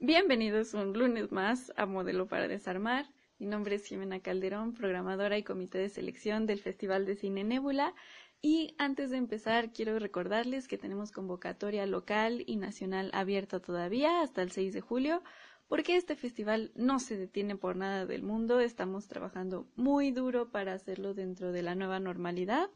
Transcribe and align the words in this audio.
Bienvenidos 0.00 0.74
un 0.74 0.92
lunes 0.92 1.32
más 1.32 1.72
a 1.74 1.84
Modelo 1.84 2.28
para 2.28 2.46
Desarmar. 2.46 3.06
Mi 3.40 3.46
nombre 3.46 3.74
es 3.74 3.84
Jimena 3.84 4.20
Calderón, 4.20 4.72
programadora 4.72 5.36
y 5.38 5.42
comité 5.42 5.78
de 5.78 5.88
selección 5.88 6.46
del 6.46 6.60
Festival 6.60 7.04
de 7.04 7.16
Cine 7.16 7.42
Nébula. 7.42 7.96
Y 8.40 8.76
antes 8.78 9.10
de 9.10 9.16
empezar, 9.16 9.72
quiero 9.72 9.98
recordarles 9.98 10.68
que 10.68 10.78
tenemos 10.78 11.10
convocatoria 11.10 11.84
local 11.84 12.44
y 12.46 12.54
nacional 12.58 13.10
abierta 13.12 13.58
todavía 13.58 14.20
hasta 14.20 14.40
el 14.42 14.52
6 14.52 14.72
de 14.72 14.80
julio, 14.80 15.24
porque 15.66 15.96
este 15.96 16.14
festival 16.14 16.70
no 16.76 17.00
se 17.00 17.16
detiene 17.16 17.56
por 17.56 17.74
nada 17.74 18.06
del 18.06 18.22
mundo. 18.22 18.60
Estamos 18.60 19.08
trabajando 19.08 19.66
muy 19.74 20.12
duro 20.12 20.52
para 20.52 20.74
hacerlo 20.74 21.12
dentro 21.12 21.50
de 21.50 21.62
la 21.62 21.74
nueva 21.74 21.98
normalidad. 21.98 22.70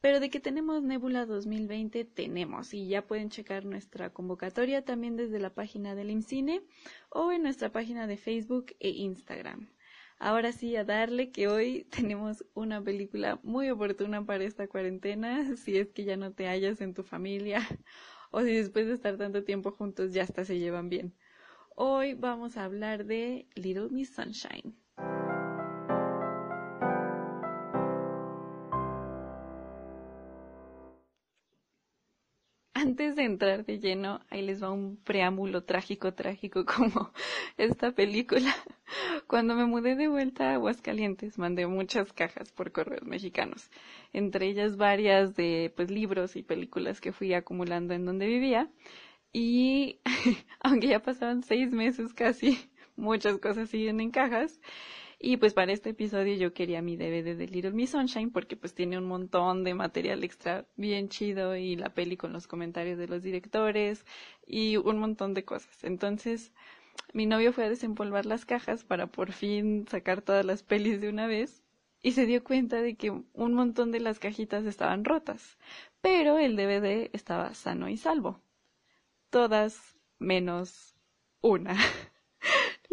Pero 0.00 0.20
de 0.20 0.30
que 0.30 0.40
tenemos 0.40 0.82
Nebula 0.82 1.26
2020, 1.26 2.04
tenemos. 2.04 2.74
Y 2.74 2.88
ya 2.88 3.06
pueden 3.06 3.30
checar 3.30 3.64
nuestra 3.64 4.12
convocatoria 4.12 4.84
también 4.84 5.16
desde 5.16 5.38
la 5.38 5.54
página 5.54 5.94
del 5.94 6.10
IMCINE 6.10 6.62
o 7.10 7.32
en 7.32 7.42
nuestra 7.42 7.72
página 7.72 8.06
de 8.06 8.16
Facebook 8.16 8.76
e 8.80 8.90
Instagram. 8.90 9.68
Ahora 10.18 10.52
sí, 10.52 10.74
a 10.76 10.84
darle 10.84 11.30
que 11.30 11.48
hoy 11.48 11.84
tenemos 11.90 12.44
una 12.54 12.82
película 12.82 13.38
muy 13.42 13.70
oportuna 13.70 14.24
para 14.24 14.44
esta 14.44 14.66
cuarentena, 14.68 15.56
si 15.56 15.76
es 15.78 15.90
que 15.92 16.04
ya 16.04 16.16
no 16.16 16.32
te 16.32 16.46
hallas 16.46 16.80
en 16.80 16.94
tu 16.94 17.02
familia 17.02 17.60
o 18.30 18.40
si 18.42 18.54
después 18.54 18.86
de 18.86 18.94
estar 18.94 19.16
tanto 19.18 19.44
tiempo 19.44 19.72
juntos 19.72 20.12
ya 20.12 20.22
hasta 20.22 20.44
se 20.44 20.58
llevan 20.58 20.88
bien. 20.88 21.14
Hoy 21.74 22.14
vamos 22.14 22.56
a 22.56 22.64
hablar 22.64 23.04
de 23.04 23.48
Little 23.54 23.90
Miss 23.90 24.14
Sunshine. 24.14 24.85
Antes 32.86 33.16
de 33.16 33.24
entrar 33.24 33.64
de 33.64 33.80
lleno, 33.80 34.20
ahí 34.30 34.42
les 34.42 34.62
va 34.62 34.70
un 34.70 34.96
preámbulo 34.96 35.64
trágico, 35.64 36.14
trágico 36.14 36.64
como 36.76 37.10
esta 37.58 37.90
película. 37.90 38.54
Cuando 39.26 39.56
me 39.56 39.66
mudé 39.66 39.96
de 39.96 40.06
vuelta 40.06 40.50
a 40.50 40.54
Aguascalientes, 40.54 41.36
mandé 41.36 41.66
muchas 41.66 42.12
cajas 42.12 42.52
por 42.52 42.70
correos 42.70 43.04
mexicanos, 43.04 43.70
entre 44.12 44.46
ellas 44.46 44.76
varias 44.76 45.34
de 45.34 45.72
pues 45.74 45.90
libros 45.90 46.36
y 46.36 46.44
películas 46.44 47.00
que 47.00 47.12
fui 47.12 47.34
acumulando 47.34 47.92
en 47.92 48.04
donde 48.04 48.28
vivía. 48.28 48.70
Y 49.32 49.98
aunque 50.60 50.86
ya 50.86 51.00
pasaron 51.00 51.42
seis 51.42 51.72
meses 51.72 52.14
casi, 52.14 52.70
muchas 52.94 53.38
cosas 53.38 53.68
siguen 53.68 54.00
en 54.00 54.12
cajas. 54.12 54.60
Y 55.18 55.38
pues 55.38 55.54
para 55.54 55.72
este 55.72 55.90
episodio 55.90 56.34
yo 56.36 56.52
quería 56.54 56.82
mi 56.82 56.96
DVD 56.96 57.34
de 57.36 57.48
Little 57.48 57.72
Miss 57.72 57.90
Sunshine 57.90 58.30
porque 58.30 58.56
pues 58.56 58.74
tiene 58.74 58.98
un 58.98 59.06
montón 59.06 59.64
de 59.64 59.74
material 59.74 60.22
extra 60.24 60.66
bien 60.76 61.08
chido 61.08 61.56
y 61.56 61.76
la 61.76 61.92
peli 61.94 62.16
con 62.16 62.32
los 62.32 62.46
comentarios 62.46 62.98
de 62.98 63.08
los 63.08 63.22
directores 63.22 64.04
y 64.46 64.76
un 64.76 64.98
montón 64.98 65.34
de 65.34 65.44
cosas. 65.44 65.84
Entonces 65.84 66.52
mi 67.14 67.26
novio 67.26 67.52
fue 67.52 67.64
a 67.64 67.70
desempolvar 67.70 68.26
las 68.26 68.44
cajas 68.46 68.84
para 68.84 69.06
por 69.08 69.32
fin 69.32 69.86
sacar 69.88 70.22
todas 70.22 70.44
las 70.44 70.62
pelis 70.62 71.00
de 71.00 71.08
una 71.10 71.26
vez 71.26 71.62
y 72.02 72.12
se 72.12 72.26
dio 72.26 72.44
cuenta 72.44 72.80
de 72.82 72.96
que 72.96 73.10
un 73.10 73.54
montón 73.54 73.92
de 73.92 74.00
las 74.00 74.18
cajitas 74.20 74.66
estaban 74.66 75.04
rotas, 75.04 75.58
pero 76.00 76.38
el 76.38 76.56
DVD 76.56 77.10
estaba 77.14 77.54
sano 77.54 77.88
y 77.88 77.96
salvo. 77.96 78.40
Todas 79.30 79.96
menos 80.18 80.94
una. 81.42 81.76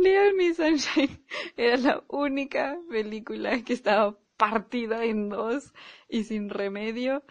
Little 0.03 0.33
Miss 0.33 0.57
Sunshine 0.57 1.23
era 1.57 1.77
la 1.77 2.03
única 2.09 2.77
película 2.89 3.61
que 3.63 3.71
estaba 3.71 4.17
partida 4.35 5.05
en 5.05 5.29
dos 5.29 5.73
y 6.09 6.25
sin 6.25 6.49
remedio. 6.49 7.23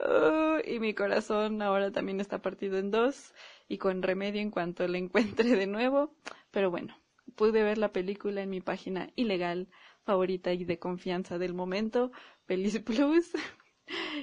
Oh, 0.00 0.56
y 0.64 0.80
mi 0.80 0.94
corazón 0.94 1.62
ahora 1.62 1.92
también 1.92 2.20
está 2.20 2.42
partido 2.42 2.76
en 2.78 2.90
dos 2.90 3.32
y 3.68 3.78
con 3.78 4.02
remedio 4.02 4.40
en 4.40 4.50
cuanto 4.50 4.88
la 4.88 4.98
encuentre 4.98 5.50
de 5.50 5.68
nuevo. 5.68 6.12
Pero 6.50 6.72
bueno, 6.72 6.98
pude 7.36 7.62
ver 7.62 7.78
la 7.78 7.92
película 7.92 8.42
en 8.42 8.50
mi 8.50 8.60
página 8.60 9.10
ilegal 9.14 9.68
favorita 10.02 10.52
y 10.52 10.64
de 10.64 10.80
confianza 10.80 11.38
del 11.38 11.54
momento, 11.54 12.10
Pelis 12.46 12.80
Plus. 12.80 13.32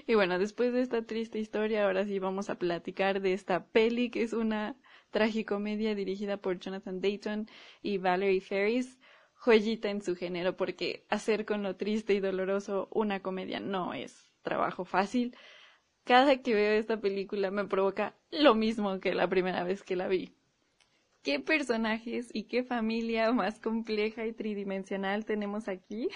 Y 0.05 0.13
bueno, 0.13 0.37
después 0.37 0.73
de 0.73 0.81
esta 0.81 1.03
triste 1.07 1.39
historia, 1.39 1.85
ahora 1.85 2.05
sí 2.05 2.19
vamos 2.19 2.51
a 2.51 2.59
platicar 2.59 3.19
de 3.19 3.33
esta 3.33 3.65
peli 3.65 4.11
que 4.11 4.21
es 4.21 4.33
una 4.33 4.75
tragicomedia 5.15 5.95
dirigida 5.95 6.35
por 6.35 6.59
Jonathan 6.59 6.99
Dayton 6.99 7.47
y 7.81 7.99
Valerie 7.99 8.41
Ferris, 8.41 8.99
joyita 9.35 9.89
en 9.89 10.01
su 10.01 10.13
género, 10.13 10.57
porque 10.57 11.05
hacer 11.07 11.45
con 11.45 11.63
lo 11.63 11.77
triste 11.77 12.13
y 12.13 12.19
doloroso 12.19 12.89
una 12.91 13.21
comedia 13.21 13.61
no 13.61 13.93
es 13.93 14.29
trabajo 14.41 14.83
fácil. 14.83 15.33
Cada 16.03 16.41
que 16.41 16.53
veo 16.53 16.73
esta 16.73 16.99
película 16.99 17.49
me 17.49 17.63
provoca 17.63 18.13
lo 18.29 18.55
mismo 18.55 18.99
que 18.99 19.15
la 19.15 19.29
primera 19.29 19.63
vez 19.63 19.83
que 19.83 19.95
la 19.95 20.09
vi. 20.09 20.33
¿Qué 21.23 21.39
personajes 21.39 22.29
y 22.33 22.43
qué 22.43 22.65
familia 22.65 23.31
más 23.31 23.57
compleja 23.57 24.25
y 24.25 24.33
tridimensional 24.33 25.23
tenemos 25.23 25.69
aquí? 25.69 26.09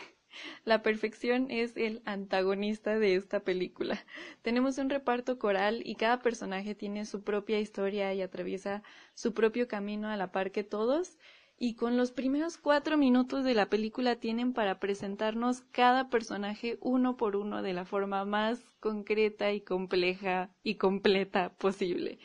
La 0.65 0.81
perfección 0.81 1.49
es 1.49 1.75
el 1.77 2.01
antagonista 2.05 2.99
de 2.99 3.15
esta 3.15 3.41
película. 3.41 4.03
Tenemos 4.41 4.77
un 4.77 4.89
reparto 4.89 5.39
coral 5.39 5.81
y 5.85 5.95
cada 5.95 6.21
personaje 6.21 6.75
tiene 6.75 7.05
su 7.05 7.23
propia 7.23 7.59
historia 7.59 8.13
y 8.13 8.21
atraviesa 8.21 8.83
su 9.13 9.33
propio 9.33 9.67
camino 9.67 10.07
a 10.09 10.17
la 10.17 10.31
par 10.31 10.51
que 10.51 10.63
todos. 10.63 11.17
Y 11.61 11.75
con 11.75 11.97
los 11.97 12.11
primeros 12.11 12.57
cuatro 12.57 12.97
minutos 12.97 13.43
de 13.43 13.53
la 13.53 13.69
película 13.69 14.15
tienen 14.15 14.53
para 14.53 14.79
presentarnos 14.79 15.61
cada 15.71 16.09
personaje 16.09 16.77
uno 16.79 17.17
por 17.17 17.35
uno 17.35 17.61
de 17.61 17.73
la 17.73 17.83
forma 17.83 18.23
más 18.23 18.61
concreta 18.79 19.51
y 19.51 19.59
compleja 19.59 20.49
y 20.63 20.75
completa 20.75 21.51
posible. 21.57 22.17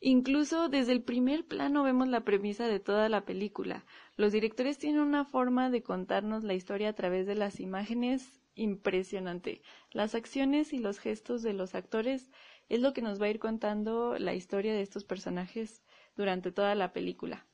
Incluso 0.00 0.68
desde 0.68 0.92
el 0.92 1.02
primer 1.02 1.44
plano 1.44 1.82
vemos 1.82 2.06
la 2.06 2.24
premisa 2.24 2.68
de 2.68 2.78
toda 2.78 3.08
la 3.08 3.24
película. 3.24 3.84
Los 4.16 4.32
directores 4.32 4.78
tienen 4.78 5.00
una 5.00 5.24
forma 5.24 5.70
de 5.70 5.82
contarnos 5.82 6.44
la 6.44 6.54
historia 6.54 6.90
a 6.90 6.92
través 6.92 7.26
de 7.26 7.34
las 7.34 7.58
imágenes 7.58 8.40
impresionante. 8.54 9.60
Las 9.90 10.14
acciones 10.14 10.72
y 10.72 10.78
los 10.78 11.00
gestos 11.00 11.42
de 11.42 11.52
los 11.52 11.74
actores 11.74 12.30
es 12.68 12.80
lo 12.80 12.92
que 12.92 13.02
nos 13.02 13.20
va 13.20 13.26
a 13.26 13.30
ir 13.30 13.40
contando 13.40 14.18
la 14.18 14.34
historia 14.34 14.72
de 14.72 14.82
estos 14.82 15.04
personajes 15.04 15.82
durante 16.16 16.52
toda 16.52 16.76
la 16.76 16.92
película. 16.92 17.46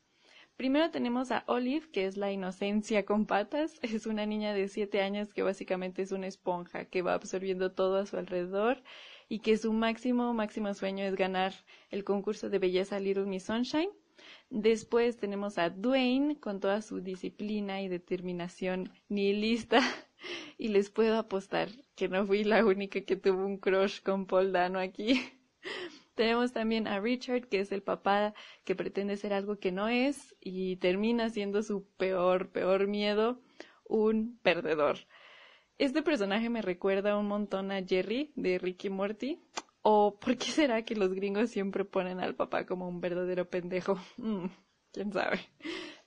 Primero 0.56 0.91
tenemos 0.91 1.32
a 1.32 1.44
Olive, 1.49 1.91
que 1.91 2.06
es 2.06 2.16
la 2.16 2.31
inocencia 2.31 3.05
con 3.05 3.26
patas. 3.26 3.78
Es 3.82 4.06
una 4.06 4.25
niña 4.26 4.53
de 4.53 4.69
siete 4.69 5.03
años 5.03 5.32
que 5.32 5.43
básicamente 5.43 6.03
es 6.03 6.12
una 6.12 6.26
esponja 6.26 6.84
que 6.84 7.03
va 7.03 7.15
absorbiendo 7.15 7.72
todo 7.72 7.97
a 7.97 8.06
su 8.06 8.16
alrededor 8.16 8.82
y 9.29 9.41
que 9.41 9.57
su 9.57 9.73
máximo, 9.73 10.33
máximo 10.35 10.73
sueño 10.75 11.05
es 11.05 11.15
ganar 11.17 11.53
el 11.91 12.05
concurso 12.05 12.51
de 12.51 12.59
belleza 12.59 13.01
Little 13.01 13.27
Miss 13.27 13.45
Sunshine. 13.45 13.91
Después 14.51 15.17
tenemos 15.17 15.59
a 15.59 15.71
Dwayne 15.71 16.39
con 16.39 16.61
toda 16.61 16.83
su 16.83 17.01
disciplina 17.01 17.83
y 17.83 17.89
determinación 17.89 18.91
nihilista 19.09 19.81
y 20.59 20.69
les 20.69 20.91
puedo 20.91 21.19
apostar 21.19 21.69
que 21.97 22.09
no 22.09 22.27
fui 22.27 22.45
la 22.45 22.65
única 22.65 23.01
que 23.01 23.17
tuvo 23.17 23.45
un 23.45 23.59
crush 23.59 24.01
con 24.03 24.27
Paul 24.27 24.53
Dano 24.53 24.79
aquí. 24.79 25.21
Tenemos 26.15 26.53
también 26.53 26.87
a 26.87 27.01
Richard, 27.01 27.49
que 27.49 27.61
es 27.61 27.73
el 27.73 27.83
papá 27.83 28.35
que 28.65 28.77
pretende 28.77 29.17
ser 29.17 29.33
algo 29.33 29.59
que 29.59 29.73
no 29.73 29.89
es 29.89 30.37
y 30.41 30.77
termina 30.77 31.29
siendo 31.31 31.62
su 31.62 31.89
peor, 31.97 32.51
peor 32.51 32.87
miedo, 32.87 33.41
un 33.85 34.39
perdedor. 34.43 34.99
Este 35.77 36.03
personaje 36.03 36.51
me 36.51 36.62
recuerda 36.62 37.19
un 37.19 37.27
montón 37.27 37.73
a 37.73 37.83
Jerry 37.85 38.33
de 38.37 38.59
Ricky 38.59 38.91
Morty. 38.91 39.41
¿O 39.83 40.19
por 40.21 40.37
qué 40.39 40.47
será 40.47 40.85
que 40.85 40.95
los 40.95 41.12
gringos 41.12 41.51
siempre 41.51 41.85
ponen 41.85 42.21
al 42.21 42.37
papá 42.37 42.65
como 42.65 42.89
un 42.89 43.01
verdadero 43.01 43.49
pendejo? 43.49 43.99
Mm, 44.17 44.47
¿Quién 44.93 45.12
sabe? 45.12 45.41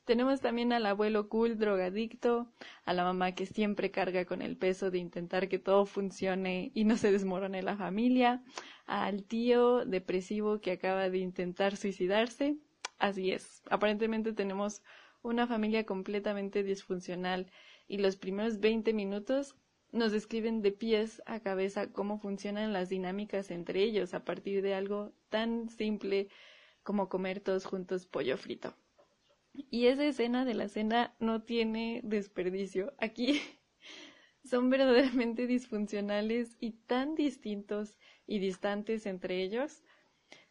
Tenemos 0.06 0.40
también 0.40 0.72
al 0.72 0.86
abuelo 0.86 1.28
cool 1.28 1.58
drogadicto, 1.58 2.54
a 2.86 2.94
la 2.94 3.04
mamá 3.04 3.34
que 3.34 3.46
siempre 3.46 3.92
carga 3.92 4.24
con 4.24 4.42
el 4.42 4.56
peso 4.56 4.90
de 4.90 5.00
intentar 5.00 5.50
que 5.50 5.60
todo 5.60 5.86
funcione 5.86 6.72
y 6.74 6.86
no 6.86 6.96
se 6.96 7.12
desmorone 7.12 7.62
la 7.62 7.76
familia, 7.76 8.42
al 8.86 9.26
tío 9.26 9.84
depresivo 9.84 10.62
que 10.62 10.72
acaba 10.72 11.10
de 11.10 11.18
intentar 11.18 11.76
suicidarse. 11.76 12.56
Así 13.00 13.31
es, 13.31 13.62
aparentemente 13.70 14.31
tenemos 14.31 14.81
una 15.24 15.46
familia 15.46 15.86
completamente 15.86 16.63
disfuncional 16.63 17.52
y 17.88 17.98
los 17.98 18.18
primeros 18.18 18.60
20 18.60 18.94
minutos 18.94 19.56
nos 19.92 20.12
describen 20.12 20.62
de 20.62 20.72
pies 20.72 21.22
a 21.25 21.39
cabeza 21.39 21.92
cómo 21.92 22.19
funcionan 22.19 22.74
las 22.74 22.89
dinámicas 22.89 23.51
entre 23.51 23.84
ellos 23.84 24.13
a 24.13 24.25
partir 24.25 24.62
de 24.62 24.74
algo 24.74 25.13
tan 25.30 25.69
simple 25.69 26.28
como 26.84 27.10
comer 27.10 27.39
todos 27.39 27.66
juntos 27.66 28.06
pollo 28.06 28.38
frito. 28.38 28.75
Y 29.72 29.88
esa 29.88 30.06
escena 30.06 30.45
de 30.45 30.54
la 30.54 30.69
cena 30.69 31.16
no 31.19 31.42
tiene 31.42 32.01
desperdicio. 32.04 32.94
Aquí 33.00 33.42
son 34.44 34.69
verdaderamente 34.69 35.48
disfuncionales 35.48 36.56
y 36.60 36.72
tan 36.72 37.16
distintos 37.16 37.98
y 38.28 38.39
distantes 38.39 39.06
entre 39.06 39.42
ellos. 39.42 39.84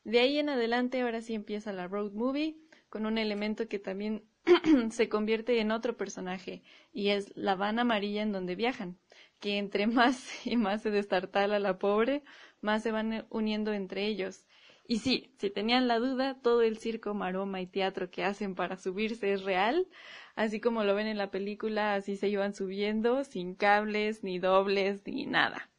De 0.05 0.19
ahí 0.19 0.39
en 0.39 0.49
adelante 0.49 1.01
ahora 1.01 1.21
sí 1.21 1.35
empieza 1.35 1.73
la 1.73 1.89
road 1.89 2.13
movie 2.13 2.57
con 2.89 3.07
un 3.07 3.19
elemento 3.19 3.69
que 3.69 3.79
también 3.79 4.25
se 4.91 5.09
convierte 5.09 5.61
en 5.61 5.71
otro 5.71 5.97
personaje 5.97 6.63
y 6.93 7.09
es 7.09 7.37
la 7.37 7.55
van 7.57 7.79
amarilla 7.79 8.23
en 8.23 8.33
donde 8.33 8.55
viajan, 8.55 8.99
que 9.41 9.59
entre 9.59 9.87
más 9.87 10.47
y 10.47 10.57
más 10.57 10.83
se 10.83 10.91
destartala 10.91 11.59
la 11.59 11.79
pobre, 11.79 12.23
más 12.61 12.83
se 12.83 12.93
van 12.93 13.27
uniendo 13.31 13.73
entre 13.73 14.07
ellos. 14.07 14.47
Y 14.89 15.01
sí, 15.01 15.33
si 15.39 15.51
tenían 15.51 15.89
la 15.89 15.99
duda, 15.99 16.41
todo 16.41 16.63
el 16.63 16.79
circo, 16.79 17.13
maroma 17.13 17.61
y 17.61 17.67
teatro 17.67 18.09
que 18.09 18.23
hacen 18.23 18.55
para 18.55 18.77
subirse 18.77 19.33
es 19.33 19.43
real, 19.43 19.89
así 20.37 20.61
como 20.61 20.85
lo 20.85 20.95
ven 20.95 21.09
en 21.09 21.19
la 21.19 21.33
película, 21.33 21.95
así 21.95 22.17
se 22.17 22.29
iban 22.29 22.55
subiendo, 22.55 23.25
sin 23.25 23.57
cables, 23.57 24.23
ni 24.23 24.39
dobles, 24.39 25.03
ni 25.05 25.27
nada. 25.27 25.71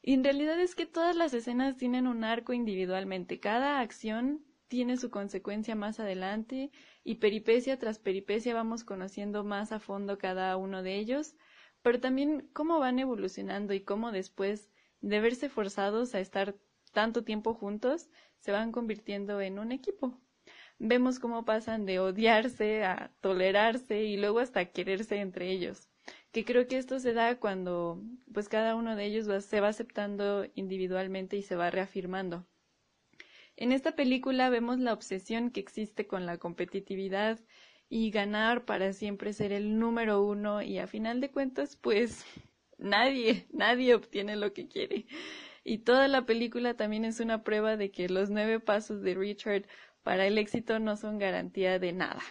Y 0.00 0.14
en 0.14 0.24
realidad 0.24 0.58
es 0.58 0.74
que 0.74 0.86
todas 0.86 1.16
las 1.16 1.34
escenas 1.34 1.76
tienen 1.76 2.06
un 2.06 2.24
arco 2.24 2.54
individualmente, 2.54 3.40
cada 3.40 3.80
acción 3.80 4.40
tiene 4.68 4.96
su 4.96 5.10
consecuencia 5.10 5.74
más 5.74 6.00
adelante 6.00 6.70
y 7.04 7.16
peripecia 7.16 7.78
tras 7.78 7.98
peripecia 7.98 8.54
vamos 8.54 8.84
conociendo 8.84 9.44
más 9.44 9.72
a 9.72 9.78
fondo 9.78 10.18
cada 10.18 10.56
uno 10.56 10.82
de 10.82 10.96
ellos, 10.96 11.36
pero 11.82 12.00
también 12.00 12.48
cómo 12.52 12.78
van 12.78 12.98
evolucionando 12.98 13.74
y 13.74 13.80
cómo 13.80 14.12
después 14.12 14.70
de 15.00 15.20
verse 15.20 15.48
forzados 15.48 16.14
a 16.14 16.20
estar 16.20 16.56
tanto 16.92 17.24
tiempo 17.24 17.54
juntos, 17.54 18.08
se 18.38 18.52
van 18.52 18.72
convirtiendo 18.72 19.40
en 19.40 19.58
un 19.58 19.70
equipo. 19.70 20.18
Vemos 20.78 21.18
cómo 21.18 21.44
pasan 21.44 21.86
de 21.86 21.98
odiarse 22.00 22.84
a 22.84 23.12
tolerarse 23.20 24.04
y 24.04 24.16
luego 24.16 24.40
hasta 24.40 24.66
quererse 24.66 25.16
entre 25.16 25.50
ellos. 25.50 25.88
Que 26.32 26.44
creo 26.44 26.66
que 26.66 26.78
esto 26.78 26.98
se 26.98 27.12
da 27.12 27.38
cuando 27.38 28.02
pues 28.32 28.48
cada 28.48 28.74
uno 28.74 28.96
de 28.96 29.04
ellos 29.04 29.44
se 29.44 29.60
va 29.60 29.68
aceptando 29.68 30.46
individualmente 30.54 31.36
y 31.36 31.42
se 31.42 31.56
va 31.56 31.70
reafirmando. 31.70 32.46
En 33.56 33.72
esta 33.72 33.96
película 33.96 34.50
vemos 34.50 34.78
la 34.78 34.92
obsesión 34.92 35.50
que 35.50 35.60
existe 35.60 36.06
con 36.06 36.26
la 36.26 36.36
competitividad 36.36 37.40
y 37.88 38.10
ganar 38.10 38.64
para 38.64 38.92
siempre 38.92 39.32
ser 39.32 39.52
el 39.52 39.78
número 39.78 40.22
uno 40.22 40.60
y 40.60 40.78
a 40.78 40.86
final 40.86 41.20
de 41.20 41.30
cuentas 41.30 41.76
pues 41.76 42.24
nadie, 42.78 43.46
nadie 43.52 43.94
obtiene 43.94 44.36
lo 44.36 44.52
que 44.52 44.68
quiere. 44.68 45.06
Y 45.64 45.78
toda 45.78 46.06
la 46.06 46.26
película 46.26 46.74
también 46.74 47.04
es 47.04 47.18
una 47.18 47.42
prueba 47.42 47.76
de 47.76 47.90
que 47.90 48.08
los 48.08 48.30
nueve 48.30 48.60
pasos 48.60 49.02
de 49.02 49.14
Richard 49.14 49.64
para 50.02 50.26
el 50.26 50.38
éxito 50.38 50.78
no 50.78 50.96
son 50.96 51.18
garantía 51.18 51.78
de 51.78 51.92
nada. 51.92 52.22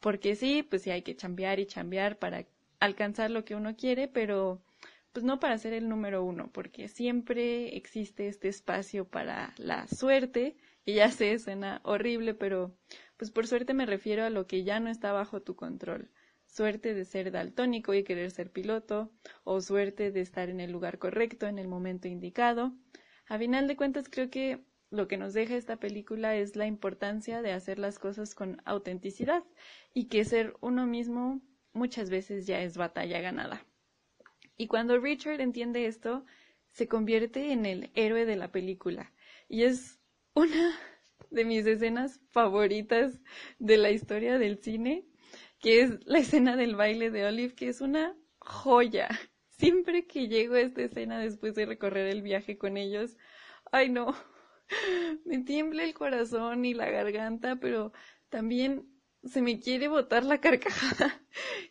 Porque 0.00 0.34
sí, 0.34 0.64
pues 0.64 0.82
sí 0.82 0.90
hay 0.90 1.02
que 1.02 1.14
chambear 1.14 1.60
y 1.60 1.66
chambear 1.66 2.18
para 2.18 2.44
alcanzar 2.80 3.30
lo 3.30 3.44
que 3.44 3.54
uno 3.54 3.76
quiere, 3.76 4.08
pero 4.08 4.60
pues 5.12 5.24
no 5.24 5.40
para 5.40 5.58
ser 5.58 5.72
el 5.72 5.88
número 5.88 6.24
uno, 6.24 6.50
porque 6.52 6.88
siempre 6.88 7.76
existe 7.76 8.28
este 8.28 8.48
espacio 8.48 9.06
para 9.06 9.54
la 9.58 9.86
suerte, 9.88 10.56
y 10.84 10.94
ya 10.94 11.10
sé, 11.10 11.38
suena 11.38 11.80
horrible, 11.84 12.34
pero 12.34 12.74
pues 13.16 13.30
por 13.30 13.46
suerte 13.46 13.74
me 13.74 13.86
refiero 13.86 14.24
a 14.24 14.30
lo 14.30 14.46
que 14.46 14.64
ya 14.64 14.80
no 14.80 14.90
está 14.90 15.12
bajo 15.12 15.42
tu 15.42 15.54
control 15.54 16.10
suerte 16.52 16.92
de 16.92 17.06
ser 17.06 17.30
daltónico 17.30 17.94
y 17.94 18.04
querer 18.04 18.30
ser 18.30 18.50
piloto, 18.50 19.10
o 19.42 19.60
suerte 19.62 20.12
de 20.12 20.20
estar 20.20 20.50
en 20.50 20.60
el 20.60 20.70
lugar 20.70 20.98
correcto 20.98 21.46
en 21.46 21.58
el 21.58 21.66
momento 21.66 22.08
indicado. 22.08 22.74
A 23.26 23.38
final 23.38 23.66
de 23.66 23.76
cuentas 23.76 24.08
creo 24.10 24.28
que 24.28 24.62
lo 24.90 25.08
que 25.08 25.16
nos 25.16 25.32
deja 25.32 25.56
esta 25.56 25.78
película 25.78 26.36
es 26.36 26.54
la 26.54 26.66
importancia 26.66 27.40
de 27.40 27.52
hacer 27.52 27.78
las 27.78 27.98
cosas 27.98 28.34
con 28.34 28.60
autenticidad 28.66 29.42
y 29.94 30.08
que 30.08 30.26
ser 30.26 30.54
uno 30.60 30.86
mismo 30.86 31.40
muchas 31.72 32.10
veces 32.10 32.46
ya 32.46 32.60
es 32.60 32.76
batalla 32.76 33.20
ganada. 33.22 33.64
Y 34.56 34.66
cuando 34.66 34.98
Richard 34.98 35.40
entiende 35.40 35.86
esto, 35.86 36.24
se 36.70 36.88
convierte 36.88 37.52
en 37.52 37.66
el 37.66 37.90
héroe 37.94 38.24
de 38.24 38.36
la 38.36 38.50
película. 38.50 39.12
Y 39.48 39.64
es 39.64 40.00
una 40.34 40.78
de 41.30 41.44
mis 41.44 41.66
escenas 41.66 42.20
favoritas 42.30 43.20
de 43.58 43.76
la 43.78 43.90
historia 43.90 44.38
del 44.38 44.58
cine 44.58 45.06
que 45.62 45.80
es 45.80 46.04
la 46.06 46.18
escena 46.18 46.56
del 46.56 46.74
baile 46.74 47.10
de 47.10 47.24
Olive, 47.24 47.54
que 47.54 47.68
es 47.68 47.80
una 47.80 48.16
joya. 48.40 49.08
Siempre 49.48 50.06
que 50.06 50.26
llego 50.26 50.54
a 50.54 50.60
esta 50.60 50.82
escena 50.82 51.20
después 51.20 51.54
de 51.54 51.66
recorrer 51.66 52.08
el 52.08 52.20
viaje 52.20 52.58
con 52.58 52.76
ellos, 52.76 53.16
ay 53.70 53.88
no, 53.88 54.12
me 55.24 55.38
tiembla 55.38 55.84
el 55.84 55.94
corazón 55.94 56.64
y 56.64 56.74
la 56.74 56.90
garganta, 56.90 57.56
pero 57.56 57.92
también 58.28 58.88
se 59.22 59.40
me 59.40 59.60
quiere 59.60 59.86
botar 59.86 60.24
la 60.24 60.40
carcajada. 60.40 61.22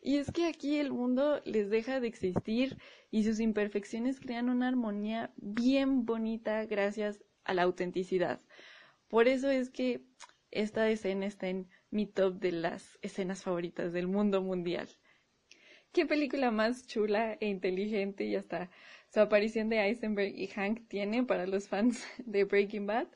Y 0.02 0.18
es 0.18 0.32
que 0.32 0.48
aquí 0.48 0.78
el 0.78 0.92
mundo 0.92 1.42
les 1.46 1.70
deja 1.70 2.00
de 2.00 2.08
existir 2.08 2.78
y 3.12 3.24
sus 3.24 3.40
imperfecciones 3.40 4.20
crean 4.20 4.50
una 4.50 4.68
armonía 4.68 5.32
bien 5.38 6.06
bonita 6.06 6.66
gracias 6.66 7.24
a 7.44 7.54
la 7.54 7.64
autenticidad. 7.64 8.42
Por 9.08 9.28
eso 9.28 9.50
es 9.52 9.70
que 9.70 10.02
esta 10.50 10.90
escena 10.90 11.28
está 11.28 11.50
en 11.50 11.70
mi 11.92 12.08
top 12.08 12.40
de 12.40 12.52
las 12.52 12.98
escenas 13.04 13.44
favoritas 13.44 13.94
del 13.94 14.08
mundo 14.08 14.42
mundial. 14.42 14.90
Qué 15.92 16.06
película 16.06 16.50
más 16.50 16.88
chula 16.88 17.38
e 17.40 17.48
inteligente 17.48 18.26
y 18.26 18.36
hasta 18.36 18.72
su 19.14 19.20
aparición 19.20 19.70
de 19.70 19.82
Eisenberg 19.82 20.34
y 20.36 20.48
Hank 20.48 20.88
tiene 20.88 21.24
para 21.24 21.46
los 21.46 21.68
fans 21.68 22.04
de 22.26 22.46
Breaking 22.46 22.88
Bad. 22.88 23.08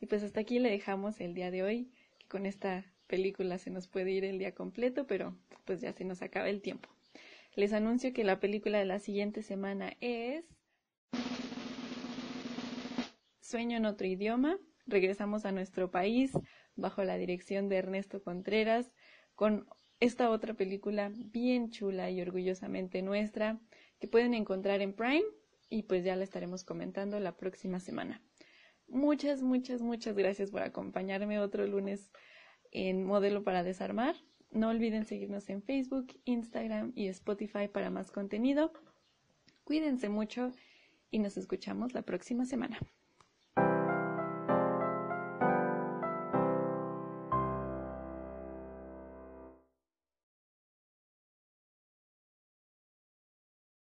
Y 0.00 0.06
pues 0.06 0.22
hasta 0.22 0.40
aquí 0.40 0.58
le 0.58 0.70
dejamos 0.70 1.20
el 1.20 1.34
día 1.34 1.50
de 1.50 1.62
hoy, 1.62 1.92
con 2.28 2.46
esta 2.46 2.84
película 3.10 3.58
se 3.58 3.70
nos 3.70 3.88
puede 3.88 4.12
ir 4.12 4.24
el 4.24 4.38
día 4.38 4.54
completo, 4.54 5.06
pero 5.06 5.36
pues 5.64 5.80
ya 5.80 5.92
se 5.92 6.04
nos 6.04 6.22
acaba 6.22 6.48
el 6.48 6.62
tiempo. 6.62 6.88
Les 7.56 7.72
anuncio 7.72 8.12
que 8.12 8.22
la 8.22 8.38
película 8.38 8.78
de 8.78 8.84
la 8.84 9.00
siguiente 9.00 9.42
semana 9.42 9.92
es 10.00 10.44
Sueño 13.40 13.76
en 13.76 13.84
otro 13.84 14.06
idioma. 14.06 14.58
Regresamos 14.86 15.44
a 15.44 15.50
nuestro 15.50 15.90
país 15.90 16.30
bajo 16.76 17.02
la 17.02 17.16
dirección 17.16 17.68
de 17.68 17.78
Ernesto 17.78 18.22
Contreras, 18.22 18.92
con 19.34 19.66
esta 19.98 20.30
otra 20.30 20.54
película 20.54 21.10
bien 21.12 21.70
chula 21.70 22.12
y 22.12 22.20
orgullosamente 22.22 23.02
nuestra, 23.02 23.58
que 23.98 24.06
pueden 24.06 24.34
encontrar 24.34 24.82
en 24.82 24.94
Prime 24.94 25.24
y 25.68 25.82
pues 25.82 26.04
ya 26.04 26.14
la 26.14 26.22
estaremos 26.22 26.62
comentando 26.62 27.18
la 27.18 27.36
próxima 27.36 27.80
semana. 27.80 28.22
Muchas, 28.86 29.42
muchas, 29.42 29.82
muchas 29.82 30.14
gracias 30.16 30.52
por 30.52 30.62
acompañarme 30.62 31.40
otro 31.40 31.66
lunes 31.66 32.12
en 32.70 33.04
Modelo 33.04 33.42
para 33.42 33.62
Desarmar. 33.62 34.16
No 34.50 34.68
olviden 34.68 35.04
seguirnos 35.04 35.48
en 35.48 35.62
Facebook, 35.62 36.18
Instagram 36.24 36.92
y 36.94 37.06
Spotify 37.08 37.68
para 37.68 37.90
más 37.90 38.10
contenido. 38.10 38.72
Cuídense 39.64 40.08
mucho 40.08 40.52
y 41.10 41.20
nos 41.20 41.36
escuchamos 41.36 41.94
la 41.94 42.02
próxima 42.02 42.44
semana. 42.44 42.78